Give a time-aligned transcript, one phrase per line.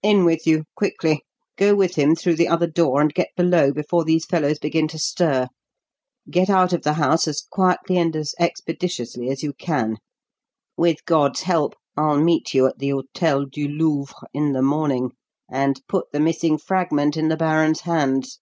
[0.00, 1.24] In with you, quickly;
[1.56, 4.96] go with him through the other door, and get below before those fellows begin to
[5.00, 5.48] stir.
[6.30, 9.96] Get out of the house as quietly and as expeditiously as you can.
[10.76, 15.16] With God's help, I'll meet you at the Hôtel du Louvre in the morning,
[15.50, 18.38] and put the missing fragment in the baron's hands."